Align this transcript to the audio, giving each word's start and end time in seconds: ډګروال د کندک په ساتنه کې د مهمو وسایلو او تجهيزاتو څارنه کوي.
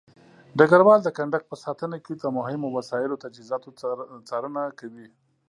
ډګروال 0.57 0.99
د 1.03 1.09
کندک 1.17 1.43
په 1.47 1.55
ساتنه 1.63 1.97
کې 2.05 2.13
د 2.15 2.23
مهمو 2.37 2.67
وسایلو 2.77 3.15
او 3.15 3.23
تجهيزاتو 3.25 3.67
څارنه 4.27 4.63
کوي. 4.79 5.07